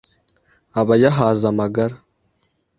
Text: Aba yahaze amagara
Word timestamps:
Aba 0.79 0.93
yahaze 1.03 1.43
amagara 1.51 1.95